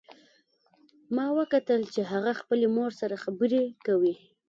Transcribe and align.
ما 1.15 1.25
وکتل 1.37 1.81
چې 1.93 2.01
هغه 2.11 2.31
خپلې 2.41 2.67
مور 2.75 2.91
سره 3.01 3.15
خبرې 3.23 3.61
کوي 3.85 4.15